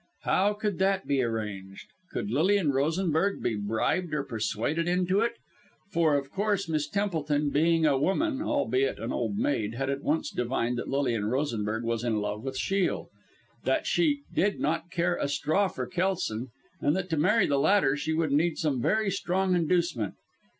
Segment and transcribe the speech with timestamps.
[0.23, 1.85] How could that be arranged?
[2.11, 5.33] Could Lilian Rosenberg be bribed or persuaded into it?
[5.91, 10.31] for of course Miss Templeton being a woman albeit an old maid had at once
[10.31, 13.09] divined that Lilian Rosenberg was in love with Shiel
[13.63, 16.47] that she did not care a straw for Kelson,
[16.79, 20.15] and that to marry the latter she would need some very strong inducement.